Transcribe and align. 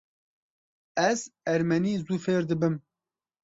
Ez 1.09 1.19
ermenî 1.53 1.93
zû 2.05 2.15
fêr 2.23 2.41
dibim. 2.49 2.75